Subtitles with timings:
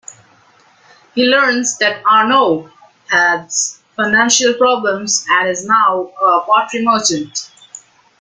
[1.13, 2.71] He learns that Arnoux
[3.11, 7.51] has financial problems and is now a pottery merchant.